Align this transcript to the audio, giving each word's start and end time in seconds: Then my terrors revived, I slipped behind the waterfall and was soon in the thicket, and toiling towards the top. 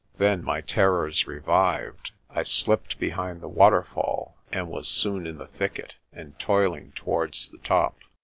Then 0.17 0.43
my 0.43 0.61
terrors 0.61 1.27
revived, 1.27 2.09
I 2.31 2.41
slipped 2.41 2.97
behind 2.97 3.39
the 3.39 3.47
waterfall 3.47 4.35
and 4.51 4.67
was 4.67 4.87
soon 4.87 5.27
in 5.27 5.37
the 5.37 5.45
thicket, 5.45 5.93
and 6.11 6.39
toiling 6.39 6.91
towards 6.95 7.51
the 7.51 7.59
top. 7.59 7.99